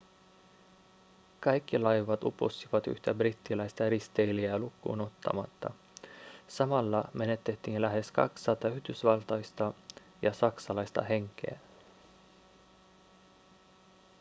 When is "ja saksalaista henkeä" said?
10.21-11.59